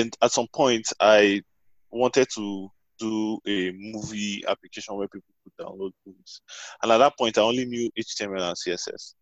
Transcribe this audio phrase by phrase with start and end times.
[0.00, 1.42] And at some point, I
[1.90, 6.40] wanted to do a movie application where people could download movies.
[6.82, 9.12] And at that point, I only knew HTML and CSS.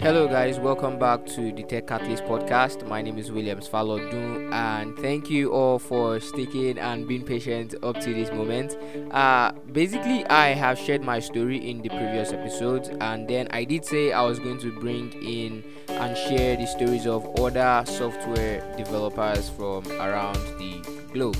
[0.00, 0.60] Hello, guys.
[0.60, 2.86] Welcome back to the Tech Catalyst podcast.
[2.86, 8.00] My name is Williams Falodun, and thank you all for sticking and being patient up
[8.00, 8.76] to this moment.
[9.12, 13.84] Uh, basically, I have shared my story in the previous episodes, and then I did
[13.84, 15.64] say I was going to bring in
[16.00, 20.82] and share the stories of other software developers from around the
[21.12, 21.36] globe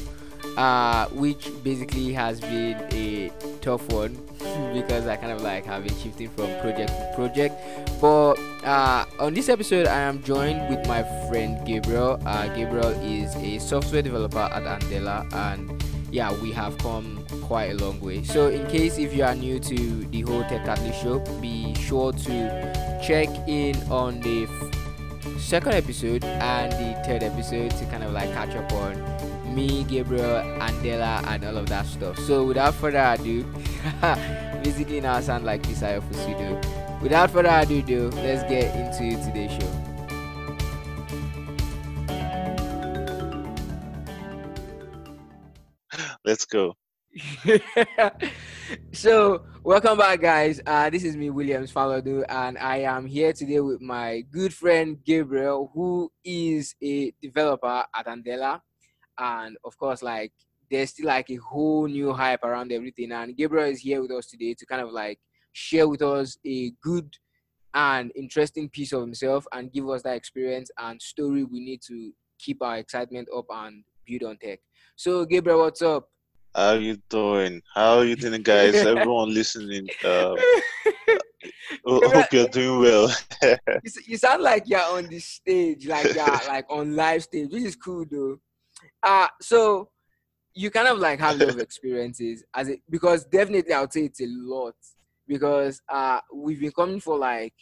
[0.58, 4.12] uh, which basically has been a tough one
[4.74, 7.54] because I kind of like have been shifting from project to project.
[8.00, 12.20] But uh, on this episode, I am joined with my friend Gabriel.
[12.26, 17.74] Uh, Gabriel is a software developer at Andela, and yeah, we have come quite a
[17.74, 18.22] long way.
[18.24, 22.12] So, in case if you are new to the whole Tech Catalyst show, be sure
[22.12, 28.12] to check in on the f- second episode and the third episode to kind of
[28.12, 32.18] like catch up on me, Gabriel, Andela, and all of that stuff.
[32.20, 33.44] So without further ado,
[34.62, 37.00] basically now I sound like Isaiah Fusudo.
[37.02, 39.77] Without further ado, though, let's get into today's show.
[46.28, 46.76] Let's go.
[48.92, 50.60] so welcome back guys.
[50.66, 54.98] Uh this is me williams Falodun and i am here today with my good friend
[55.06, 58.60] gabriel who is a developer at andela.
[59.16, 60.32] And of course like
[60.70, 63.10] there's still like a whole new hype around everything.
[63.12, 65.18] And gabriel is here with us today to kind of like
[65.52, 67.16] share with us a good
[67.72, 72.12] and interesting piece of himself and give us that experience and story we need to
[72.38, 74.60] keep our excitement up and build on tech.
[74.94, 76.10] So gabriel what's up
[76.58, 80.34] how are you doing how are you doing guys everyone listening uh,
[81.86, 83.08] hope you're doing well
[83.42, 87.62] you, you sound like you're on the stage like yeah like on live stage which
[87.62, 88.36] is cool though
[89.04, 89.88] uh so
[90.54, 93.92] you kind of like have a lot of experiences as it because definitely I would
[93.92, 94.74] say it's a lot
[95.28, 97.54] because uh we've been coming for like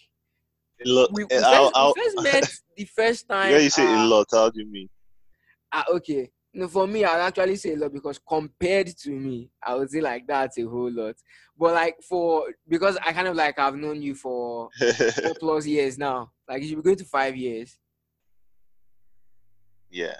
[0.82, 1.10] a lot.
[1.12, 3.52] we, we Eh, first, I'll- I'll- first met the first time.
[3.52, 4.88] yeah you say a uh, lot how do you mean
[5.72, 6.30] Ah, okay.
[6.56, 10.00] No, for me, I'd actually say a lot because compared to me, I would say
[10.00, 11.14] like that's a whole lot.
[11.54, 14.70] But like for because I kind of like I've known you for
[15.22, 16.32] four plus years now.
[16.48, 17.76] Like you should be going to five years.
[19.90, 20.16] yeah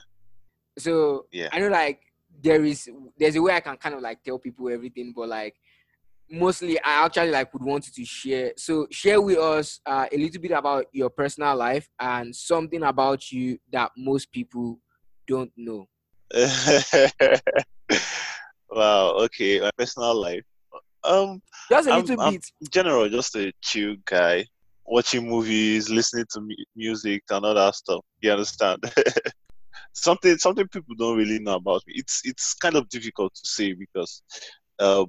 [0.79, 1.49] So Yeah.
[1.53, 2.03] I know like
[2.43, 2.87] there is
[3.19, 5.55] there's a way I can kind of like tell people everything, but like
[6.31, 8.53] mostly I actually like would want you to share.
[8.59, 13.33] So share with us uh, a little bit about your personal life and something about
[13.33, 14.81] you that most people
[15.27, 15.89] don't know.
[18.71, 20.45] wow okay my personal life.
[21.05, 22.45] Um Just a I'm- little I'm- bit.
[22.73, 24.45] general just a chill guy
[24.85, 28.83] watching movies listening to mu- music and all that stuff you understand?
[29.93, 31.95] Something something people don't really know about me.
[31.97, 34.23] It's it's kind of difficult to say because
[34.79, 35.05] uh,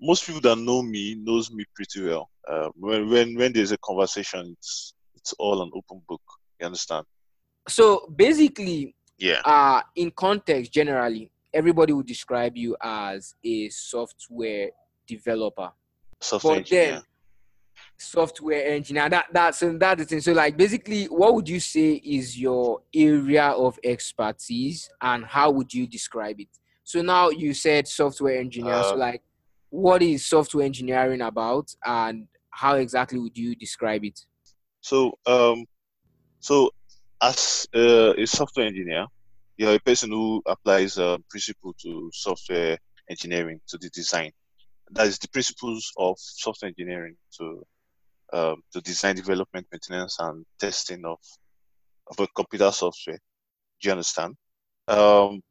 [0.00, 2.30] most people that know me knows me pretty well.
[2.48, 6.22] Uh, when when when there's a conversation it's it's all an open book
[6.58, 7.04] you understand?
[7.68, 9.40] So basically, yeah.
[9.44, 14.70] Uh, in context, generally, everybody would describe you as a software
[15.06, 15.70] developer.
[16.20, 17.02] software but then engineer.
[17.98, 20.20] software engineer that that's and that's the thing.
[20.20, 25.72] So like basically what would you say is your area of expertise and how would
[25.72, 26.48] you describe it?
[26.84, 28.82] So now you said software engineer.
[28.84, 29.22] So Um, like
[29.70, 34.20] what is software engineering about and how exactly would you describe it?
[34.80, 35.66] So, um,
[36.40, 36.70] so
[37.22, 39.06] as uh, a software engineer,
[39.56, 44.30] you're a person who applies uh, principle to software engineering to the design.
[44.92, 47.66] That is the principles of software engineering to
[48.32, 51.18] um, to design, development, maintenance, and testing of
[52.06, 53.18] of a computer software.
[53.80, 54.36] Do you understand?
[54.88, 55.42] Um,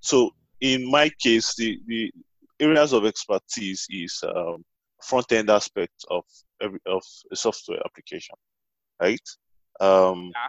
[0.00, 0.30] so,
[0.60, 2.12] in my case, the the
[2.60, 4.64] areas of expertise is um,
[5.02, 6.24] front end aspect of
[6.60, 7.02] every of
[7.32, 8.36] a software application
[9.00, 9.20] right?
[9.80, 10.48] Um, Yeah.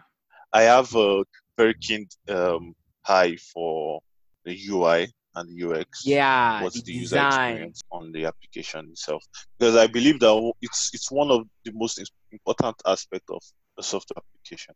[0.56, 1.24] I have a
[1.58, 2.74] very keen um,
[3.06, 4.00] eye for
[4.46, 6.06] the UI and UX.
[6.06, 9.22] yeah What's the the user design experience on the application itself?
[9.60, 13.42] Because I believe that it's it's one of the most important aspect of
[13.78, 14.74] a software application,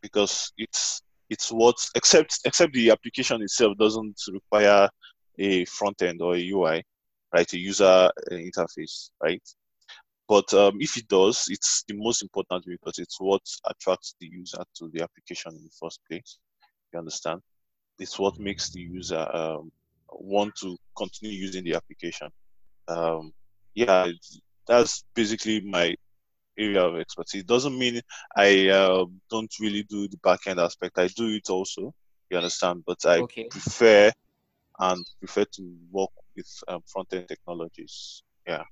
[0.00, 4.88] because it's it's what except except the application itself doesn't require
[5.38, 6.82] a front end or a UI,
[7.34, 7.52] right?
[7.52, 9.42] A user uh, interface, right?
[10.28, 14.62] But um, if it does, it's the most important because it's what attracts the user
[14.76, 16.38] to the application in the first place.
[16.92, 17.40] You understand?
[17.98, 19.72] It's what makes the user um,
[20.10, 22.28] want to continue using the application.
[22.86, 23.32] Um,
[23.74, 24.08] yeah,
[24.66, 25.94] that's basically my
[26.58, 27.42] area of expertise.
[27.42, 28.00] It doesn't mean
[28.36, 30.98] I uh, don't really do the backend aspect.
[30.98, 31.94] I do it also.
[32.30, 32.84] You understand?
[32.86, 33.48] But I Okay.
[33.48, 34.12] prefer
[34.78, 38.22] and prefer to work with um, front end technologies.
[38.46, 38.64] Yeah.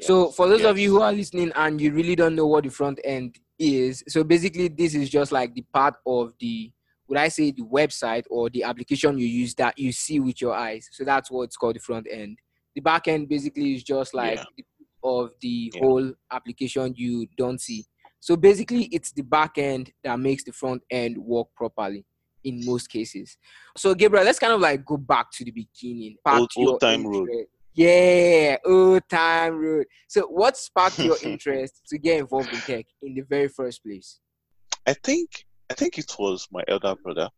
[0.00, 2.70] So for those of you who are listening and you really don't know what the
[2.70, 6.70] front end is, so basically this is just like the part of the
[7.08, 10.52] would I say the website or the application you use that you see with your
[10.54, 10.88] eyes.
[10.90, 12.38] So that's what it's called the front end.
[12.74, 14.44] The back end basically is just like Yeah.
[14.56, 14.64] the
[15.04, 15.80] of the Yeah.
[15.82, 17.84] whole application you don't see.
[18.18, 22.04] So basically it's the back end that makes the front end work properly
[22.42, 23.36] in most cases.
[23.76, 26.16] So Gabriel, let's kind of like go back to the beginning.
[26.24, 27.28] Back Old- to old time road.
[27.76, 29.84] Yeah, old time road.
[30.08, 34.18] So, what sparked your interest to get involved in tech in the very first place?
[34.86, 35.28] I think
[35.70, 37.28] I think it was my elder brother.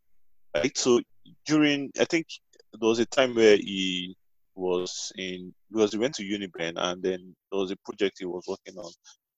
[0.54, 0.76] Right.
[0.78, 1.00] So
[1.44, 2.26] during I think
[2.72, 4.16] there was a time where he
[4.54, 8.44] was in because he went to Uniben and then there was a project he was
[8.46, 8.92] working on,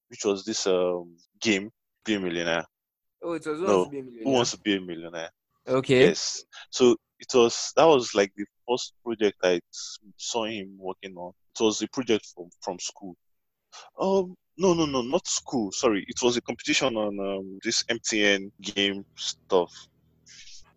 [0.08, 1.70] which was this um game,
[2.04, 2.64] Be a Millionaire.
[3.22, 4.24] Oh, it was Who No, Wants to Be a Millionaire.
[4.24, 5.30] Who wants to be a millionaire?
[5.66, 6.00] Okay.
[6.00, 6.44] Yes.
[6.70, 9.60] So it was that was like the first project I
[10.16, 11.32] saw him working on.
[11.58, 13.16] It was a project from from school.
[14.00, 15.70] Um, no, no, no, not school.
[15.72, 19.72] Sorry, it was a competition on um, this MTN game stuff.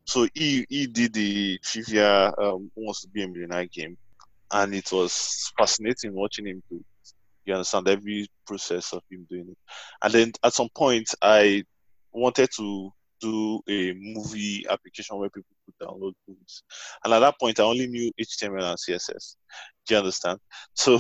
[0.06, 3.98] So he he did the trivia um, wants to be a millionaire game,
[4.52, 6.78] and it was fascinating watching him do.
[6.78, 6.86] it.
[7.46, 9.58] You understand every process of him doing it,
[10.04, 11.64] and then at some point I
[12.12, 16.64] wanted to do a movie application where people download movies.
[17.04, 19.36] And at that point, I only knew HTML and CSS.
[19.88, 20.40] Do you understand?
[20.76, 20.96] So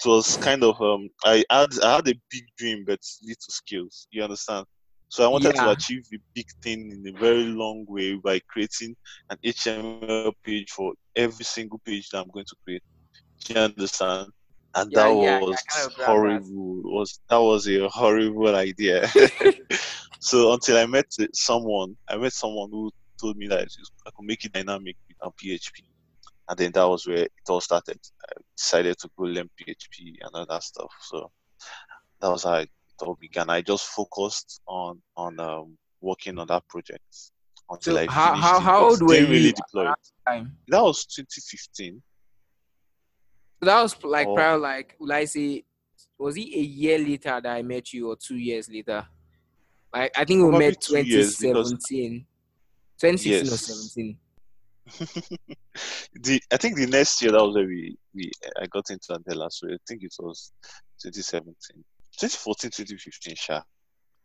[0.00, 4.06] it was kind of um, I had I had a big dream but little skills.
[4.10, 4.64] You understand?
[5.08, 5.64] So I wanted Yeah.
[5.64, 8.94] to achieve a big thing in a very long way by creating
[9.30, 12.82] an HTML page for every single page that I'm going to create.
[13.46, 14.28] Do you understand?
[14.74, 16.42] And Yeah, that yeah, was kind of grab that.
[16.42, 16.82] horrible.
[16.84, 19.08] Was that was a horrible idea.
[20.20, 23.66] so until I met someone, I met someone who told me that
[24.06, 25.82] I could make it dynamic with PHP,
[26.48, 27.98] and then that was where it all started.
[28.28, 30.92] I decided to go learn PHP and all that stuff.
[31.02, 31.30] So
[32.20, 32.70] that was how it
[33.00, 33.50] all began.
[33.50, 37.02] I just focused on on um, working on that project
[37.70, 39.98] until So I how- how- how old were really you deploy it.
[40.26, 40.56] Time.
[40.68, 42.02] That was 2015.
[43.60, 44.34] So that was like Oh.
[44.34, 45.64] probably like will I say
[46.16, 49.06] was it a year later that I met you or two years later?
[49.92, 52.26] Like I think we Probably met two years, because- 2017.
[53.00, 54.18] 2016 or 17.
[56.14, 58.30] the I think the next year that was where we, we
[58.60, 60.52] I got into Andela, so I think it was
[61.02, 61.54] 2017,
[62.18, 63.62] 2014, 2015, sure.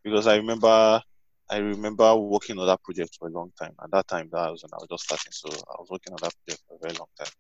[0.04, 1.02] Because I remember
[1.50, 3.74] I remember working on that project for a long time.
[3.84, 6.20] At that time, that was when I was just starting, so I was working on
[6.22, 7.34] that project for a very long time,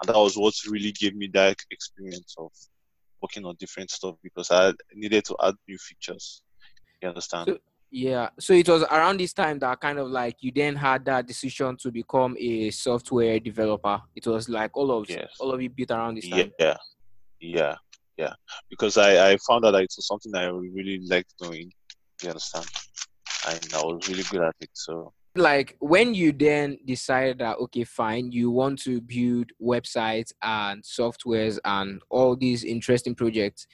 [0.00, 2.50] and that was what really gave me that experience of
[3.20, 6.42] working on different stuff because I needed to add new features.
[7.02, 7.48] You understand?
[7.50, 7.58] So-
[7.94, 8.30] Yeah.
[8.40, 11.76] So it was around this time that kind of like you then had that decision
[11.82, 14.00] to become a software developer.
[14.16, 15.30] It was like all of Yes.
[15.38, 16.50] all of it built around this time.
[16.58, 16.76] Yeah,
[17.38, 17.74] yeah,
[18.16, 18.32] yeah.
[18.70, 21.70] Because I, I found out that it was something I really liked doing.
[22.22, 22.66] You understand?
[23.48, 24.70] And I was really good at it.
[24.72, 30.82] So Like when you then decided that okay, fine, you want to build websites and
[30.82, 33.66] softwares and all these interesting projects.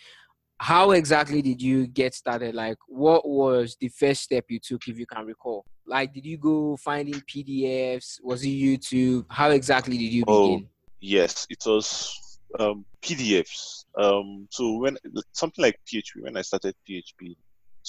[0.61, 2.55] How exactly did you get started?
[2.55, 5.65] Like, what was the first step you took, if you can recall?
[5.87, 8.21] Like, did you go finding PDFs?
[8.23, 9.25] Was it YouTube?
[9.31, 10.69] How exactly did you Oh, begin?
[11.01, 13.85] yes, it was um, PDFs.
[13.97, 14.99] Um, so when
[15.33, 17.37] something like PHP, when I started PHP,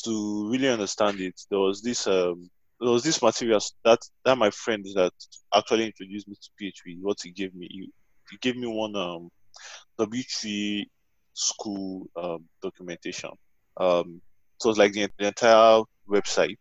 [0.03, 4.49] to really understand it, there was this um, there was this materials that that my
[4.51, 5.11] friend that
[5.53, 7.01] actually introduced me to PHP.
[7.01, 7.91] What he gave me, he,
[8.31, 9.29] he gave me one um,
[9.99, 10.85] W3
[11.39, 13.31] school um, documentation.
[13.77, 14.21] Um,
[14.63, 16.59] it was like the, the entire website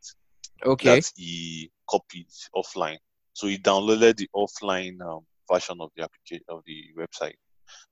[0.64, 1.02] Okay.
[1.02, 2.98] that he copied offline.
[3.32, 5.20] So he downloaded the offline um,
[5.52, 7.34] version of the application of the website.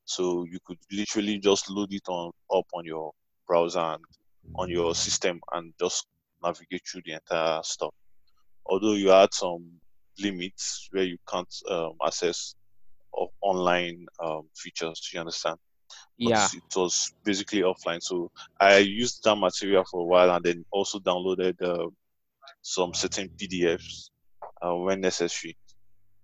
[0.04, 3.12] So you could literally just load it on up on your
[3.46, 4.04] browser and
[4.56, 6.06] on your system and just
[6.42, 7.94] navigate through the entire stuff.
[8.66, 9.80] Although you had some
[10.20, 12.54] limits where you can't um, access
[13.42, 15.56] online um, features, you understand?
[16.18, 16.48] But yeah.
[16.54, 18.02] it was basically offline.
[18.02, 21.88] So I used that material for a while and then also downloaded uh,
[22.62, 24.10] some certain PDFs
[24.62, 25.56] uh, when necessary.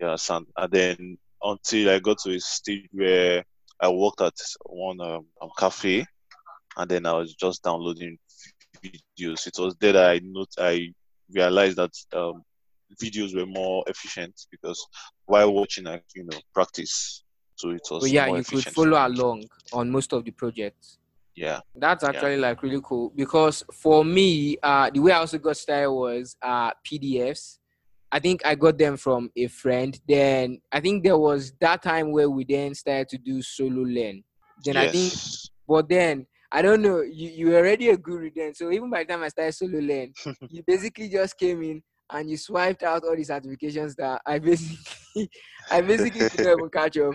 [0.01, 0.47] You understand?
[0.57, 3.45] And then until I got to a stage where
[3.81, 4.35] I worked at
[4.65, 6.07] one um, um, cafe
[6.77, 8.19] and then I was just downloading
[8.83, 9.47] videos.
[9.47, 10.93] It was there that I not I
[11.31, 12.43] realized that um,
[13.01, 14.87] videos were more efficient because
[15.27, 17.25] while watching, I you know practice.
[17.55, 20.99] So it was So yeah, you could follow along on most of the projects.
[21.35, 21.61] Yeah.
[21.75, 22.11] That's Yeah.
[22.11, 26.37] actually like really cool because for me, uh, the way I also got started was
[26.43, 27.59] uh, PDFs.
[28.15, 29.99] I think I got them from a friend.
[30.07, 34.23] Then I think there was that time where we then started to do Sololearn.
[34.63, 35.15] Then I think,
[35.67, 38.55] but then I don't know, you, you were already a guru then.
[38.55, 40.13] So even by the time I started Sololearn,
[40.51, 44.77] you basically just came in and you swiped out all the certifications that I basically
[45.71, 47.15] I basically couldn't even catch up.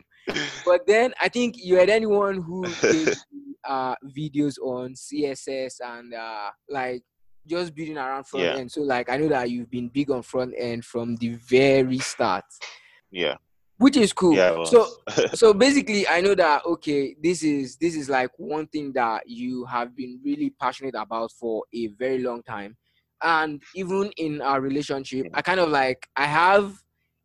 [0.66, 3.16] But then I think you had anyone who did
[3.68, 7.02] uh, videos on CSS and uh, like
[7.46, 8.56] just building around front Yeah.
[8.58, 8.72] end.
[8.72, 12.44] So like I know that you've been big on front end from the very start,
[13.10, 13.36] yeah.
[13.78, 14.36] which is cool.
[14.36, 14.64] Yeah.
[14.66, 14.88] so
[15.34, 19.66] so basically i know that okay this is this is like one thing that you
[19.66, 22.76] have been really passionate about for a very long time
[23.24, 26.74] and even in our relationship i kind of like i have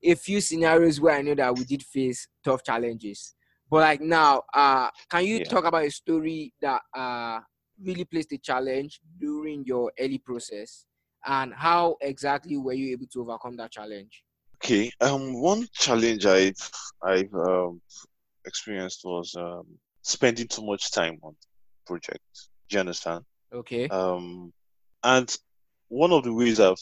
[0.04, 3.34] a few scenarios where i know that we did face tough challenges
[3.70, 5.44] but like now uh can you Yeah.
[5.44, 7.38] talk about a story that uh
[7.82, 10.86] really placed a challenge during your early process
[11.26, 14.24] and how exactly were you able to overcome that challenge
[14.56, 14.92] Okay.
[15.00, 16.70] Um, one challenge I've
[17.02, 17.80] I've um,
[18.46, 19.66] experienced was um,
[20.02, 21.34] spending too much time on
[21.84, 22.48] projects.
[22.68, 23.24] Do you understand?
[23.52, 24.52] okay Um,
[25.02, 25.36] and
[25.88, 26.76] one of the ways I've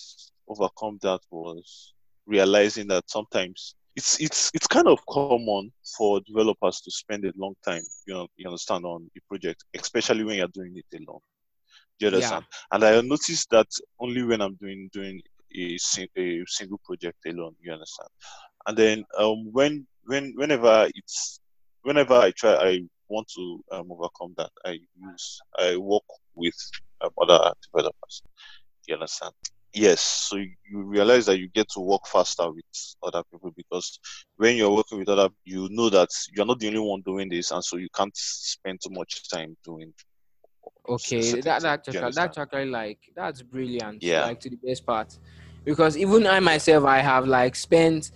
[0.46, 1.94] overcome that was
[2.30, 7.54] realizing that sometimes it's it's it's kind of common for developers to spend a long
[7.64, 11.20] time, you know, you understand, on a project, especially when you're doing it alone.
[11.99, 12.16] Do you Yeah.
[12.16, 12.44] understand?
[12.72, 13.66] And I noticed that
[13.99, 15.20] only when I'm doing doing
[15.56, 15.76] a,
[16.16, 18.08] a single project alone, you understand.
[18.66, 21.40] And then um, when when whenever it's
[21.82, 24.50] whenever I try, I want to um, overcome that.
[24.64, 26.54] I use I work with
[27.02, 28.22] um, other developers.
[28.87, 29.32] You understand?
[29.72, 30.00] Yes.
[30.00, 32.64] So you, you realize that you get to work faster with
[33.02, 33.98] other people because
[34.36, 37.50] when you're working with other, you know that you're not the only one doing this,
[37.50, 39.92] and so you can't spend too much time doing.
[40.88, 44.02] Okay, that that's actually, that's actually like that's brilliant.
[44.02, 44.22] Yeah.
[44.22, 45.16] Like to the best part,
[45.64, 48.10] because even I myself, I have like spent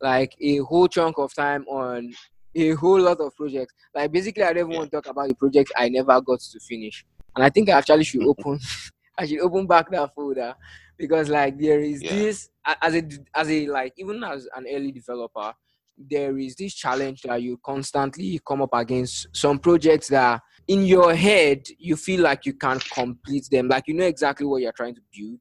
[0.00, 2.12] like a whole chunk of time on
[2.54, 3.74] a whole lot of projects.
[3.94, 4.78] Like basically, I don't even Yeah.
[4.78, 7.78] want to talk about the projects I never got to finish, and I think I
[7.78, 8.60] actually should open,
[9.18, 10.54] I should open back that folder
[11.00, 12.12] because like there is Yeah.
[12.12, 12.50] this
[12.82, 13.02] as a
[13.34, 15.54] as a like even as an early developer,
[15.96, 21.14] there is this challenge that you constantly come up against some projects that in your
[21.14, 24.94] head you feel like you can't complete them like you know exactly what you're trying
[24.94, 25.38] to build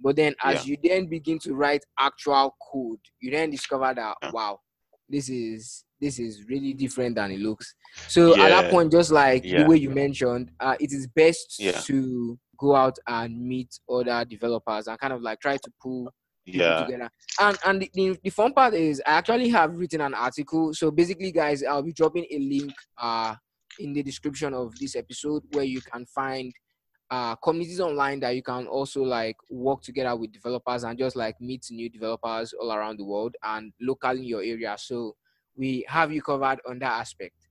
[0.00, 4.30] but then as you then begin to write actual code you then discover that Yeah.
[4.30, 4.60] wow
[5.08, 7.74] this is this is really different than it looks
[8.06, 11.80] so at that point just like the way you mentioned uh, it is best Yeah.
[11.82, 16.12] to go out and meet other developers and kind of like try to pull
[16.46, 16.84] people Yeah.
[16.84, 17.10] together.
[17.40, 20.74] And and the, the, the fun part is I actually have written an article.
[20.74, 23.34] So basically, guys, I'll be dropping a link uh
[23.78, 26.52] in the description of this episode where you can find
[27.10, 31.40] uh communities online that you can also like work together with developers and just like
[31.40, 34.74] meet new developers all around the world and local in your area.
[34.78, 35.16] So
[35.56, 37.47] we have you covered on that aspect.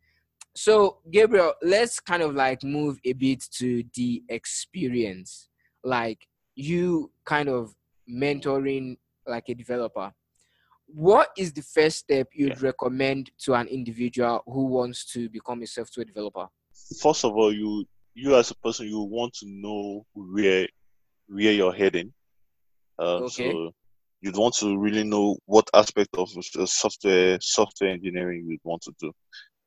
[0.57, 5.49] So Gabriel, let's kind of like move a bit to the experience.
[5.83, 7.75] Like you kind of
[8.09, 8.97] mentoring
[9.27, 10.11] like a developer
[10.87, 15.67] what is the first step you'd recommend to an individual who wants to become a
[15.67, 16.47] software developer
[17.01, 20.67] First of all, you you as a person, you want to know where
[21.27, 22.13] where you're heading.
[22.97, 23.51] Um, Okay.
[23.51, 23.71] So
[24.21, 28.93] you'd want to really know what aspect of uh, software software engineering you'd want to
[28.99, 29.11] do.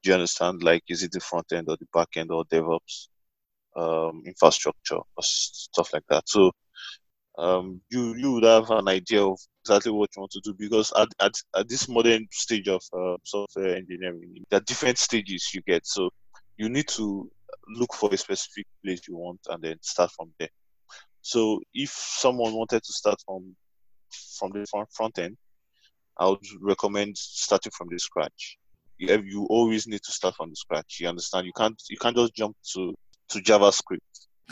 [0.03, 0.63] Do you understand?
[0.63, 3.09] Like, is it the front end or the back end or DevOps,
[3.77, 6.29] um, infrastructure or stuff like that?
[6.29, 6.53] So
[7.39, 10.93] um, you you would have an idea of exactly what you want to do because
[10.97, 15.63] at at, at this modern stage of uh, software engineering, there are different stages you
[15.67, 15.87] get.
[15.87, 16.11] So
[16.57, 17.31] you need to
[17.69, 20.49] look for a specific place you want and then start from there.
[21.23, 23.55] So if someone wanted to start from
[24.39, 25.37] from the front, front end,
[26.19, 28.59] I would recommend starting from the scratch.
[29.01, 30.99] You, you always need to start from the scratch.
[31.01, 31.47] You understand?
[31.47, 32.95] You can't you can't just jump to
[33.31, 33.99] to JavaScript.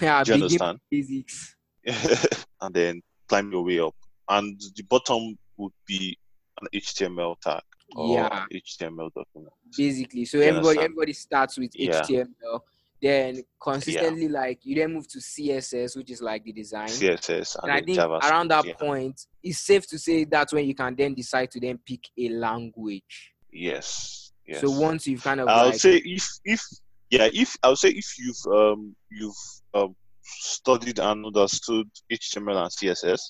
[0.01, 0.79] yeah Do you understand?
[0.91, 1.55] basics
[2.63, 3.95] and then climb your way up.
[4.29, 6.17] And the bottom would be
[6.61, 7.63] an HTML tag
[7.97, 9.53] or yeah HTML document.
[9.77, 10.85] basically so You everybody understand?
[10.85, 12.01] everybody starts with Yeah.
[12.03, 12.61] html
[13.01, 17.71] then consistently like you then move to css which is like the design CSS and,
[17.71, 18.31] and i think JavaScript.
[18.31, 18.75] around that yeah.
[18.75, 22.29] point it's safe to say that's when you can then decide to then pick a
[22.31, 24.28] language Yes.
[24.49, 24.63] Yes.
[24.63, 26.63] so once you've kind of I'll like say if if
[27.11, 29.35] yeah if I'll say if you've um you've
[29.75, 33.21] um, studied and understood HTML and CSS,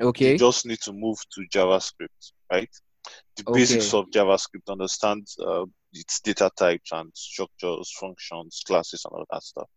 [0.00, 2.68] okay you just need to move to JavaScript, right?
[3.36, 3.60] The Okay.
[3.60, 9.42] basics of JavaScript, understand uh, its data types and structures, functions, classes, and all that
[9.42, 9.68] stuff.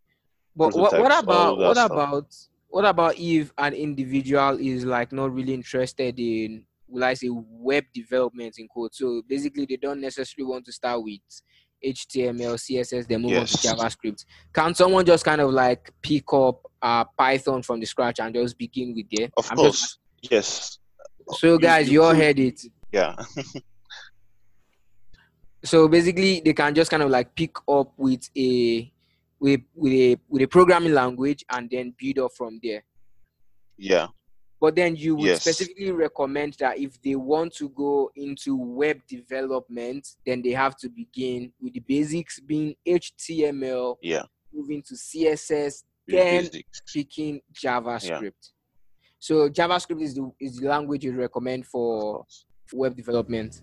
[0.56, 1.92] But what, what about what stuff.
[1.92, 2.36] about
[2.70, 7.86] what about if an individual is like not really interested in will I say web
[7.94, 8.94] development in code?
[8.94, 11.20] So basically they don't necessarily want to start with
[11.84, 14.26] HTML, CSS, then move on to JavaScript.
[14.54, 18.58] Can someone just kind of like pick up uh Python from the scratch and just
[18.58, 19.30] begin with there?
[19.38, 20.00] Of I'm course, just-
[20.32, 20.80] yes.
[21.34, 22.62] so guys, you you all heard it.
[22.92, 23.16] Yeah,
[25.64, 28.92] So basically, they can just kind of like pick up with a
[29.40, 32.84] with with a with a programming language and then build up from there.
[33.78, 34.08] yeah,
[34.66, 35.42] But then you would Yes.
[35.42, 40.90] specifically recommend that if they want to go into web development, then they have to
[40.90, 44.24] begin with the basics being HTML, yeah.
[44.52, 46.66] moving to CSS, then basic.
[46.92, 48.22] picking JavaScript.
[48.24, 48.56] Yeah.
[49.20, 52.26] So JavaScript is the is the language you recommend for
[52.74, 53.62] web development.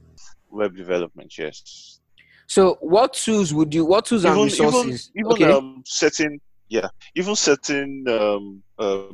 [0.51, 1.99] Web development, yes.
[2.47, 5.11] So what tools would you what tools and even resources?
[5.17, 5.53] even, even okay.
[5.53, 9.09] um, setting yeah even setting um, uh,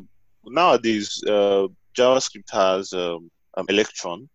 [0.51, 1.67] nowadays uh,
[1.99, 4.29] javascript has um, um, electron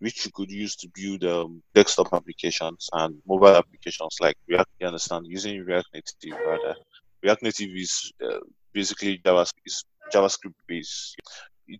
[0.00, 4.86] which you could use to build um, desktop applications and mobile applications like react you
[4.86, 6.74] understand using react native rather
[7.22, 8.40] react native is uh,
[8.72, 11.16] basically javascript is javascript based.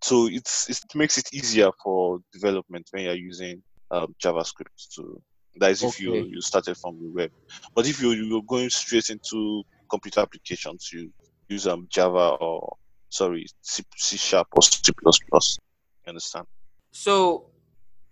[0.03, 3.61] So it's it makes it easier for development when you're using
[3.91, 4.95] um, javascript.
[4.95, 5.21] To
[5.57, 7.31] that is if you you started from the web.
[7.75, 11.11] But if you you're going straight into computer applications, you
[11.49, 12.75] use um Java or
[13.09, 15.57] sorry C, C sharp or C plus plus.
[16.05, 16.45] You understand?
[16.91, 17.47] So,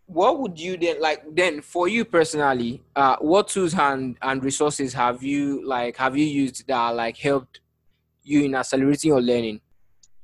[0.06, 1.24] what would you then like?
[1.36, 6.26] Then, for you personally, uh, what tools and and resources have you like have you
[6.26, 7.62] used that like helped
[8.24, 9.62] you in accelerating your learning?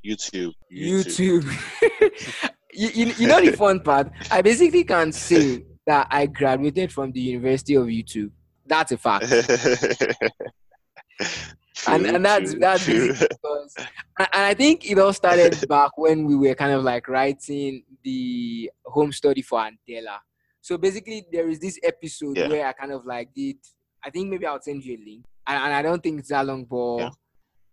[0.05, 0.53] YouTube.
[0.71, 1.43] YouTube.
[2.73, 4.11] you, you, you know the fun part.
[4.31, 8.31] I basically can say that I graduated from the University of YouTube.
[8.65, 9.25] That's a fact.
[11.88, 13.07] and, True, and that's true, that's true.
[13.13, 17.83] because and I think it all started back when we were kind of like writing
[18.03, 20.17] the home study for Andela.
[20.62, 22.49] So basically, there is this episode Yeah.
[22.49, 23.58] where I kind of like did.
[24.03, 26.45] I think maybe I'll send you a link, and, and I don't think it's that
[26.45, 27.10] long, but Yeah.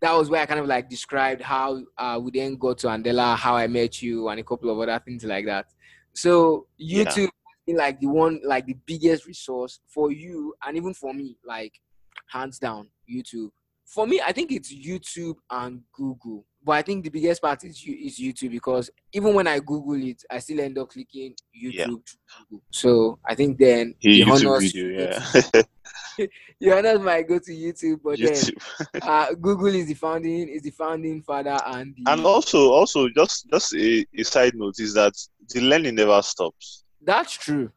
[0.01, 3.35] that was where I kind of like described how uh, we then got to Andela,
[3.35, 5.67] how I met you, and a couple of other things like that.
[6.13, 7.03] So Yeah.
[7.05, 11.13] YouTube has been like the one, like the biggest resource for you, and even for
[11.13, 11.73] me, like
[12.29, 13.49] hands down, YouTube.
[13.87, 16.45] For me, I think it's YouTube and Google.
[16.61, 20.21] But I think the biggest part is is YouTube because even when I Google it,
[20.29, 21.73] I still end up clicking YouTube.
[21.73, 21.85] Yeah.
[21.85, 22.63] Google.
[22.69, 25.63] So I think then He the YouTube honors video, yeah.
[26.59, 30.71] the honors might go to YouTube, but then uh, Google is the founding is the
[30.71, 35.13] founding father and the And also, also, just just a, a side note is that
[35.53, 36.83] the learning never stops.
[37.01, 37.71] That's true.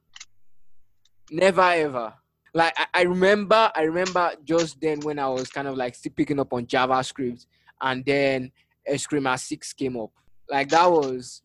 [1.31, 2.15] Never ever.
[2.53, 6.13] Like I, I remember, I remember just then when I was kind of like still
[6.15, 7.47] picking up on JavaScript,
[7.81, 8.53] and then
[8.89, 10.11] ECMAScript Six came up.
[10.49, 11.43] Like that was,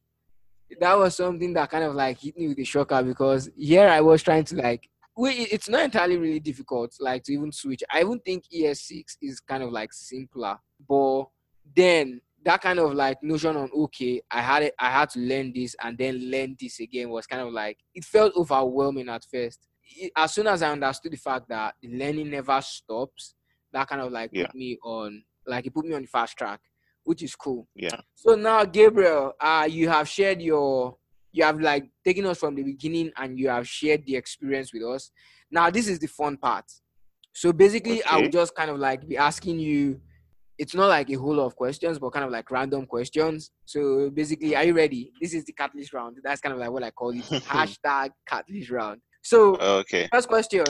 [0.79, 4.01] that was something that kind of like hit me with a shocker because here I
[4.01, 7.83] was trying to like, it's not entirely really difficult like to even switch.
[7.91, 11.25] I even think ES6 is kind of like simpler, but
[11.75, 15.51] then that kind of like notion on okay i had it i had to learn
[15.53, 19.67] this and then learn this again was kind of like it felt overwhelming at first
[20.15, 23.35] as soon as i understood the fact that the learning never stops
[23.71, 24.47] that kind of like Yeah.
[24.47, 26.59] put me on like it put me on the fast track
[27.03, 27.99] which is cool Yeah.
[28.15, 30.97] so now gabriel uh you have shared your
[31.31, 34.83] you have like taken us from the beginning and you have shared the experience with
[34.83, 35.11] us
[35.51, 36.65] now this is the fun part
[37.33, 38.23] so basically i Okay.
[38.23, 39.99] would just kind of like be asking you
[40.57, 43.51] it's not like a whole lot of questions, but kind of like random questions.
[43.65, 45.11] So basically, are you ready?
[45.19, 46.17] This is the catalyst round.
[46.23, 47.25] That's kind of like what I call it.
[47.49, 49.01] Hashtag catalyst round.
[49.25, 50.07] So Okay.
[50.11, 50.65] first question: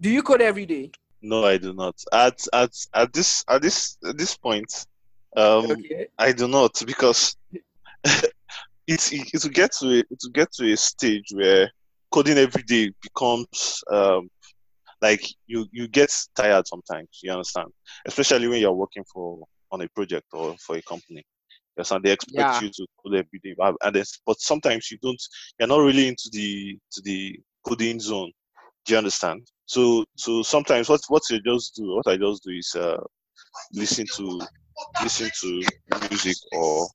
[0.00, 0.90] Do you code every day?
[1.20, 1.94] No, I do not.
[2.10, 4.86] At at at this at this at this point,
[5.36, 6.08] um, Okay.
[6.18, 7.36] I do not because
[8.86, 11.70] it's it, it will get to a, it will get to a stage where
[12.10, 14.30] coding every day becomes um
[15.02, 17.08] like you you get tired sometimes.
[17.22, 17.68] You understand,
[18.06, 21.22] especially when you're working for on a project or for a company.
[21.76, 22.04] You understand?
[22.04, 22.60] They expect Yeah.
[22.60, 25.20] you to code every day, but and but sometimes you don't.
[25.58, 28.30] You're not really into the to the coding zone.
[28.84, 29.46] Do you understand?
[29.66, 32.98] So so sometimes what what you just do, what I just do is uh
[33.72, 34.40] listen to
[35.02, 35.62] listen to
[36.10, 36.88] music or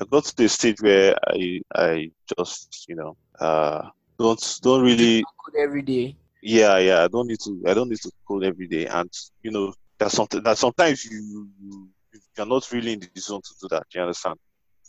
[0.00, 3.82] I got to the stage where I I just you know uh
[4.18, 6.16] don't don't really Code every day.
[6.42, 9.10] yeah yeah I don't need to I don't need to code every day and
[9.42, 11.48] you know that's something that sometimes you
[12.36, 14.36] you're not really in the zone to do that you understand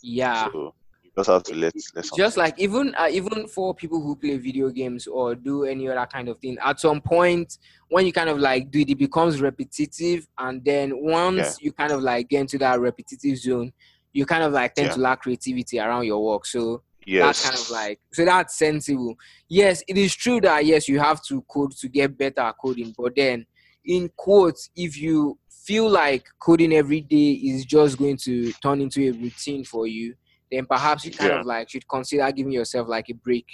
[0.02, 0.48] Yeah.
[0.50, 4.16] so you just have to let let just like even uh, even for people who
[4.16, 7.58] play video games or do any other kind of thing at some point
[7.88, 11.52] when you kind of like do it it becomes repetitive and then once Yeah.
[11.66, 13.72] you kind of like get into that repetitive zone
[14.12, 14.94] you kind of like tend Yeah.
[14.94, 17.24] to lack creativity around your work so yes.
[17.24, 19.14] that's kind of like so that's sensible
[19.48, 22.94] yes it is true that yes you have to code to get better at coding
[22.96, 23.46] but then
[23.84, 29.00] in quotes if you feel like coding every day is just going to turn into
[29.08, 30.14] a routine for you
[30.50, 31.40] then perhaps you kind Yeah.
[31.40, 33.46] of like should consider giving yourself like a break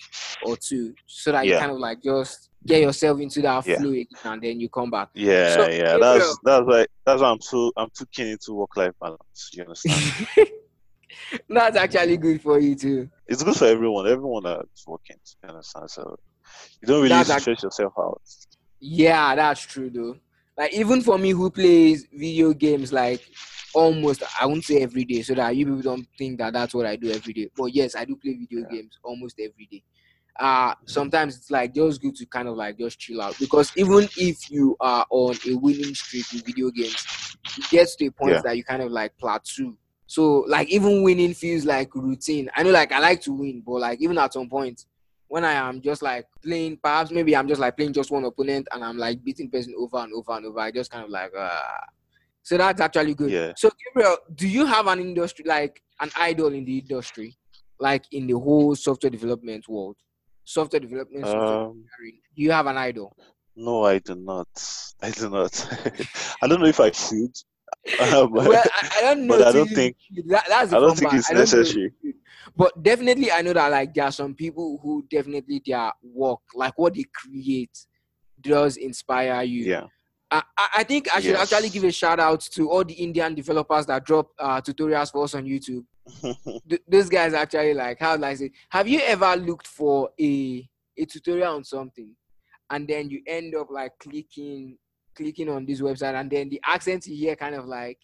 [0.45, 3.77] or two so that you kind of like just get yourself into that Yeah.
[3.77, 5.97] again and then you come back yeah, So, yeah.
[5.99, 9.51] That's that's like that's why I'm so I'm too keen into work life balance.
[9.53, 10.27] You understand?
[11.49, 14.07] that's actually good for you too it's good for everyone.
[14.09, 15.17] Everyone that's working.
[15.43, 15.91] You understand?
[15.91, 16.17] So
[16.81, 18.23] you don't really That's stress yourself out.
[18.81, 20.17] Yeah, that's true though.
[20.59, 23.23] Like even for me who plays video games like
[23.75, 26.87] almost I won't say every day so that you people don't think that that's what
[26.87, 27.51] I do every day.
[27.57, 28.69] But yes, I do play video Yeah.
[28.69, 29.85] games almost every day.
[30.39, 34.09] Uh sometimes it's like just good to kind of like just chill out because even
[34.17, 37.07] if you are on a winning streak in video games,
[37.57, 38.43] it gets to a point Yeah.
[38.43, 39.77] that you kind of like plateau.
[40.07, 42.51] So like even winning feels like routine.
[42.57, 44.87] I know like I like to win, but like even at some point
[45.29, 48.67] when I am just like playing, perhaps maybe I'm just like playing just one opponent
[48.73, 50.59] and I'm like beating person over and over and over.
[50.61, 51.85] I just kind of like, ah.
[52.43, 53.31] So that's actually good.
[53.31, 53.53] Yeah.
[53.57, 57.37] So Gabriel, do you have an industry like an idol in the industry,
[57.79, 59.97] like in the whole software development world?
[60.45, 61.27] Software development.
[61.27, 61.85] software Um.
[62.35, 63.15] Do you have an idol?
[63.55, 64.49] no, I do not.
[65.03, 65.53] I do not.
[66.43, 67.35] I don't know if I should.
[68.01, 69.37] Um, well, I, I don't know.
[69.39, 71.93] but I don't think- that, that's I don't think it's I don't know necessary.
[72.57, 76.79] But definitely, I know that like there are some people who definitely their work, like
[76.79, 77.87] what they create,
[78.41, 79.65] does inspire you.
[79.65, 79.87] yeah.
[80.31, 80.43] I,
[80.77, 81.51] I think I should Yes.
[81.53, 85.25] actually give a shout out to all the Indian developers that drop uh, tutorials for
[85.25, 85.85] us on YouTube.
[86.69, 91.05] Th- those guys actually like how like say, have you ever looked for a a
[91.07, 92.15] tutorial on something,
[92.71, 94.77] and then you end up like clicking
[95.15, 97.99] clicking on this website, and then the accent you hear kind of like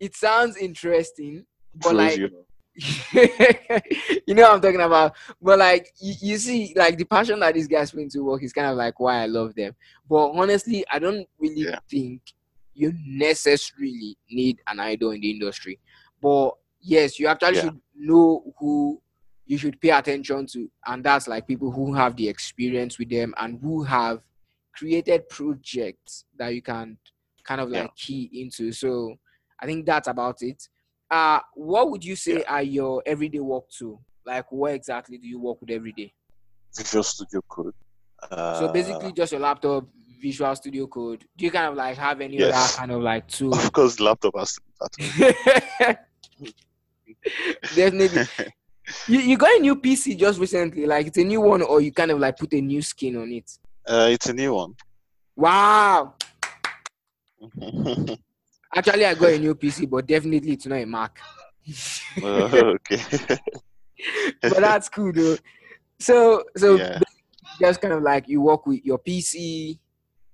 [0.00, 2.30] it sounds interesting, but like you.
[3.12, 5.16] you know what I'm talking about.
[5.42, 8.52] But like you, you see, like the passion that these guys bring to work is
[8.52, 9.74] kind of like why I love them.
[10.08, 11.78] But honestly, I don't really Yeah.
[11.90, 12.22] think
[12.74, 15.80] you necessarily need an idol in the industry.
[16.22, 17.62] But yes, you actually Yeah.
[17.62, 19.00] should know who
[19.46, 23.34] you should pay attention to, and that's like people who have the experience with them
[23.38, 24.20] and who have
[24.74, 26.98] created projects that you can
[27.42, 27.82] kind of Yeah.
[27.84, 28.70] like key into.
[28.72, 29.16] So
[29.58, 30.68] I think that's about it.
[31.10, 32.54] Uh what would you say Yeah.
[32.54, 33.98] are your everyday work to?
[34.26, 36.12] Like what exactly do you work with every day?
[36.76, 37.74] Visual Studio Code.
[38.30, 39.86] Uh, So basically just your laptop,
[40.20, 41.24] Visual Studio Code.
[41.36, 42.54] Do you kind of like have any Yes.
[42.54, 43.54] other kind of like tool?
[43.54, 44.60] of course, laptop has to
[44.98, 45.96] be.
[47.74, 48.26] Definitely.
[49.06, 51.92] You, you got a new PC just recently, like it's a new one, or you
[51.92, 53.50] kind of like put a new skin on it.
[53.86, 54.74] Uh, it's a new one.
[55.36, 56.14] Wow.
[58.74, 61.18] Actually, I got a new PC, but definitely it's not a Mac.
[62.22, 63.02] Okay.
[64.42, 65.36] but that's cool though.
[65.98, 67.00] So so yeah,
[67.60, 69.78] just kind of like you work with your PC,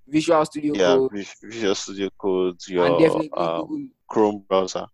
[0.06, 0.86] Visual Studio yeah.
[0.96, 3.88] Code, Vis- Visual Studio Code, your um, Google.
[4.08, 4.86] Chrome browser.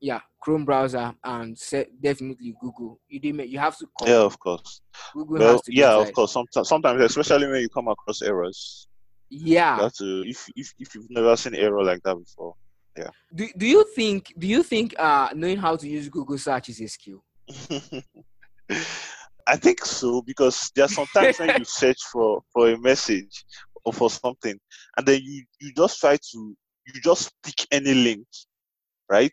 [0.00, 1.56] Yeah, Chrome browser and
[2.02, 3.00] definitely Google.
[3.08, 4.80] You did make, you have to call Yeah, of course.
[5.14, 6.32] Google Well, has to be yeah, of course.
[6.32, 8.88] Sometimes, sometimes, especially when you come across errors,
[9.30, 9.78] Yeah.
[9.80, 10.22] have to.
[10.26, 12.54] If if if you've never seen error like that before,
[12.96, 13.10] Yeah.
[13.34, 16.80] Do, do you think do you think uh knowing how to use Google search is
[16.80, 17.22] a skill?
[19.48, 23.44] I think so because there are sometimes when you search for for a message
[23.84, 24.58] or for something,
[24.96, 28.26] and then you you just try to you just pick any link,
[29.08, 29.32] right?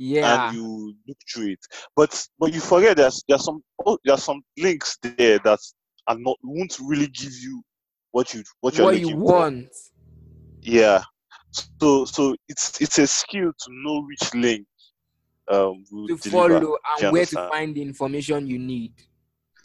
[0.00, 0.46] Yeah.
[0.46, 1.58] and you look through it.
[1.96, 5.58] But but you forget there's there's some oh, there's some links there that
[6.06, 7.62] are not won't really give you
[8.18, 9.16] what you what you're what you for.
[9.16, 9.68] want.
[10.60, 11.02] Yeah.
[11.80, 14.66] So so it's it's a skill to know which link
[15.48, 16.30] um To deliver.
[16.30, 18.92] follow and where to find the information you need.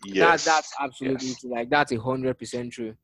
[0.06, 0.46] Yes.
[0.46, 1.40] That, that's absolutely yes.
[1.42, 1.52] true.
[1.52, 2.96] Like that's a hundred percent true.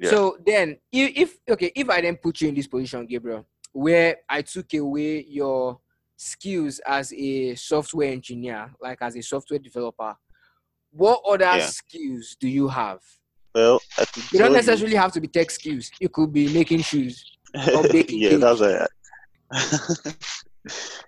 [0.00, 0.10] Yeah.
[0.10, 4.16] So then, if, if okay, if I then put you in this position, Gabriel, where
[4.28, 5.80] I took away your
[6.16, 10.14] skills as a software engineer, like as a software developer,
[10.92, 11.66] what other Yeah.
[11.66, 13.00] skills do you have?
[13.54, 15.90] Well, I You don't necessarily have to be tech skills.
[16.00, 17.24] You could be making shoes.
[17.74, 18.40] or baking yeah, cake.
[18.40, 18.86] that's a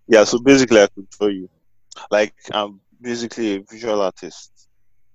[0.09, 0.25] yeah.
[0.25, 1.49] So basically, I could tell you,
[2.11, 4.51] like I'm basically a visual artist.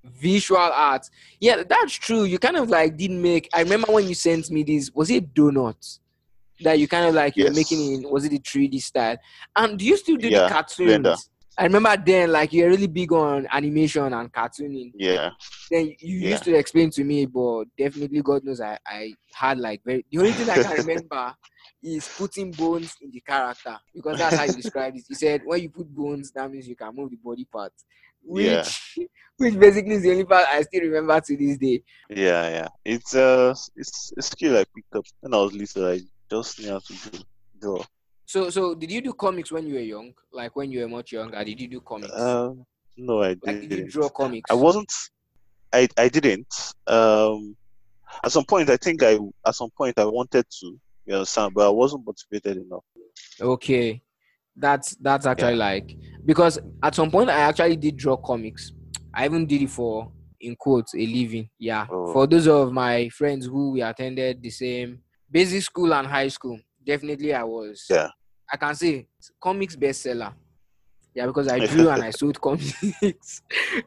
[0.03, 1.09] visual art.
[1.39, 2.23] Yeah, that's true.
[2.23, 3.49] You kind of like didn't make.
[3.53, 4.91] I remember when you sent me this.
[4.93, 5.99] Was it donuts
[6.61, 7.55] that you kind of like you were Yes.
[7.55, 8.09] making in?
[8.09, 9.17] Was it the 3D style?
[9.55, 11.03] And do you still do Yeah, the cartoons?
[11.03, 11.17] Blender.
[11.57, 14.91] I remember then, like you're really big on animation and cartooning.
[14.93, 15.31] Yeah.
[15.71, 16.29] Then you Yeah.
[16.31, 20.05] used to explain to me, but definitely, God knows, I I had like very.
[20.11, 21.33] The only thing I can remember
[21.83, 25.03] is putting bones in the character because that's how you described it.
[25.09, 27.73] You said when you put bones, that means you can move the body part,
[28.23, 28.45] which
[28.97, 29.05] Yeah.
[29.37, 31.83] which basically is the only part I still remember to this day.
[32.09, 32.67] Yeah, yeah.
[32.83, 35.87] It's uh it's a skill I picked up when I was little.
[35.87, 37.23] I just knew how to do
[37.59, 37.83] draw.
[38.25, 40.13] So so did you do comics when you were young?
[40.31, 42.13] Like when you were much younger, did you do comics?
[42.19, 42.65] Um
[42.97, 43.91] no I like did you didn't.
[43.91, 44.49] draw comics?
[44.49, 44.91] I wasn't
[45.71, 46.53] I I didn't.
[46.87, 47.55] Um
[48.23, 51.67] at some point I think I at some point I wanted to, you understand, but
[51.67, 52.83] I wasn't motivated enough.
[53.39, 54.01] Okay,
[54.55, 58.71] that's that's actually like because at some point I actually did draw comics.
[59.13, 60.11] I even did it for
[60.41, 61.49] in quotes a living.
[61.59, 62.11] Yeah, Oh.
[62.13, 66.59] for those of my friends who we attended the same basic school and high school,
[66.85, 67.85] definitely I was.
[67.89, 68.09] Yeah.
[68.51, 69.07] I can say
[69.41, 70.33] comics bestseller.
[71.13, 72.81] Yeah, because I drew and I sold comics,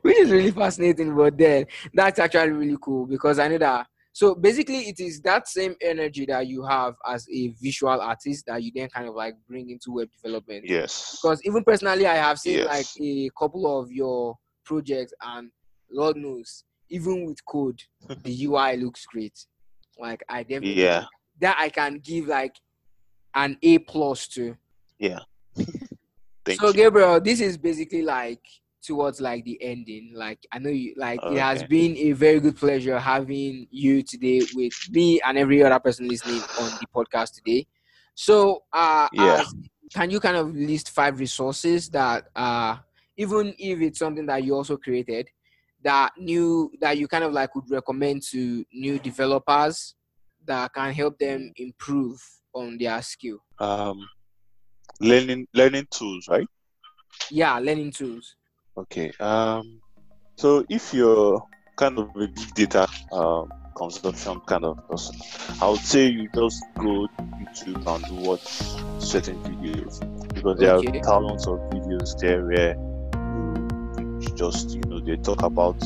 [0.02, 1.14] which is really fascinating.
[1.14, 3.86] But then that's actually really cool because I know that.
[4.12, 8.62] So basically, it is that same energy that you have as a visual artist that
[8.62, 10.64] you then kind of like bring into web development.
[10.66, 11.18] Yes.
[11.22, 12.66] Because even personally, I have seen Yes.
[12.66, 14.34] like a couple of your
[14.64, 15.50] projects, and
[15.92, 17.80] Lord knows, even with code,
[18.24, 19.38] the UI looks great.
[20.00, 21.04] Like I definitely Yeah.
[21.40, 22.54] that I can give like
[23.38, 24.56] an A plus to.
[26.44, 26.72] Thank so you.
[26.72, 28.42] Gabriel, this is basically like
[28.82, 30.12] towards like the ending.
[30.14, 31.66] Like I know you like it has Okay.
[31.68, 36.46] been a very good pleasure having you today with me and every other person listening
[36.56, 37.66] on the podcast today.
[38.14, 39.40] So uh Yeah.
[39.40, 39.54] as-
[39.94, 42.76] can you kind of list five resources that uh
[43.16, 45.28] even if it's something that you also created
[45.82, 49.94] that new that you kind of like would recommend to new developers
[50.44, 52.20] that can help them improve
[52.54, 53.38] on their skill?
[53.58, 54.08] Um
[55.00, 56.46] learning learning tools, right?
[57.30, 58.36] Yeah, learning tools.
[58.76, 59.10] Okay.
[59.20, 59.80] Um,
[60.36, 61.42] so if you're
[61.76, 65.16] kind of a big data um, consumption kind of person,
[65.60, 67.06] I would say you just go
[67.40, 68.46] YouTube and watch
[69.02, 70.00] certain videos
[70.34, 70.98] because there Okay.
[70.98, 72.74] are thousands of videos there where
[73.34, 75.82] you just you know they talk about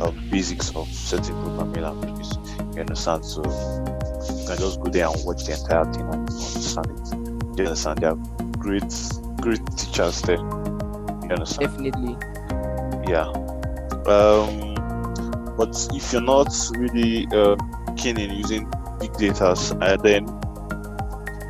[0.00, 2.38] um, basics of certain programming languages.
[2.74, 3.24] You understand?
[3.24, 3.42] So
[4.50, 7.58] can just go there and watch the entire thing and understand it.
[7.58, 7.98] You understand?
[8.00, 8.16] There are
[8.58, 8.92] great,
[9.40, 10.36] great teachers there.
[10.38, 11.70] You understand?
[11.70, 12.16] Definitely.
[13.08, 13.28] yeah
[14.06, 14.74] um
[15.56, 17.56] but if you're not really uh,
[17.96, 20.26] keen in using big data uh, then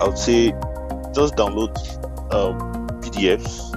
[0.00, 0.50] i would say
[1.14, 1.74] just download
[2.34, 2.58] um,
[3.00, 3.74] pdfs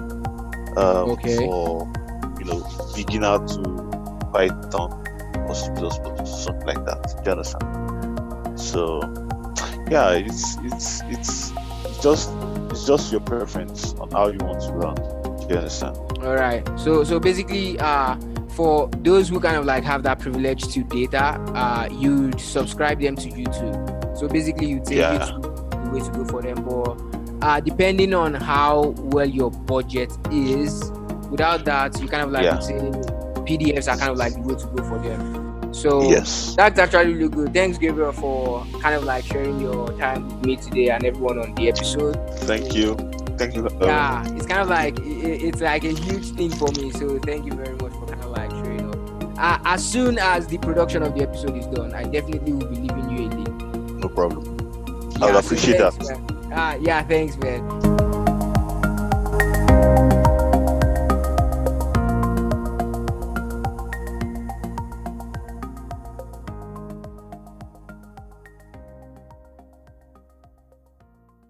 [0.78, 1.38] um, Okay.
[1.38, 1.92] for
[2.40, 2.64] you know
[2.96, 3.62] beginner to
[4.34, 4.92] python
[5.48, 5.66] or c++
[6.26, 7.83] something like that do you understand
[8.74, 9.00] so
[9.90, 11.52] yeah it's it's it's
[12.02, 12.30] just
[12.72, 16.64] it's just your preference on how you want to run do you understand All right.
[16.80, 18.16] So so basically, uh,
[18.56, 23.16] for those who kind of like have that privilege to data, uh, you subscribe them
[23.18, 23.76] to YouTube.
[24.18, 25.20] So basically, you take Yeah.
[25.20, 26.64] YouTube the way to go for them.
[26.64, 26.96] But
[27.46, 30.72] uh, depending on how well your budget is,
[31.30, 32.60] without that, you kind of like Yeah.
[32.60, 32.80] say
[33.44, 35.20] PDFs are kind of like the way to go for them.
[35.74, 37.54] So yes that's actually really good.
[37.54, 41.56] Thanks, Gabriel, for kind of like sharing your time with me today and everyone on
[41.56, 42.16] the episode.
[42.42, 42.96] Thank you.
[43.38, 43.66] Thank you.
[43.68, 46.92] um, yeah, it's kind of like it's like a huge thing for me.
[46.92, 49.40] So thank you very much for kind of like sharing up.
[49.40, 52.76] Uh, as soon as the production of the episode is done, I definitely will be
[52.76, 53.62] leaving you a link.
[54.00, 54.46] No problem.
[55.22, 56.20] I Yeah, would so appreciate thanks, that.
[56.20, 56.52] man.
[56.54, 57.93] Ah, yeah, thanks, man.